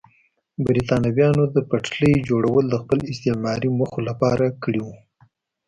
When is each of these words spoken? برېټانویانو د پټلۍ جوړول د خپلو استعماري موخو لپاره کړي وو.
برېټانویانو 0.65 1.43
د 1.55 1.57
پټلۍ 1.69 2.13
جوړول 2.29 2.65
د 2.69 2.75
خپلو 2.81 3.03
استعماري 3.11 3.69
موخو 3.77 3.99
لپاره 4.09 4.45
کړي 4.63 4.81
وو. 4.83 4.95